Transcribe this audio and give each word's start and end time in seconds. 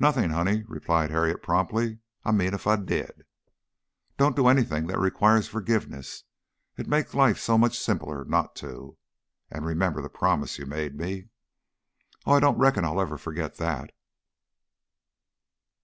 "Nothing, 0.00 0.30
honey," 0.30 0.64
replied 0.66 1.12
Harriet, 1.12 1.44
promptly. 1.44 2.00
"I 2.24 2.32
mean 2.32 2.54
if 2.54 2.66
I 2.66 2.74
did." 2.74 3.24
"Don't 4.18 4.34
do 4.34 4.48
anything 4.48 4.88
that 4.88 4.98
requires 4.98 5.46
forgiveness. 5.46 6.24
It 6.76 6.88
makes 6.88 7.14
life 7.14 7.38
so 7.38 7.56
much 7.56 7.78
simpler 7.78 8.24
not 8.24 8.56
to. 8.56 8.98
And 9.48 9.64
remember 9.64 10.02
the 10.02 10.08
promise 10.10 10.58
you 10.58 10.66
made 10.66 10.96
me." 10.96 11.28
"Oh, 12.26 12.32
I 12.32 12.40
don't 12.40 12.58
reckon 12.58 12.84
I'll 12.84 13.00
ever 13.00 13.16
forget 13.16 13.58
that." 13.58 13.92